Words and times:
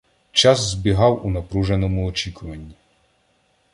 Час 0.31 0.59
збігав 0.59 1.25
у 1.25 1.29
напруженому 1.29 2.05
очікуванні. 2.07 2.75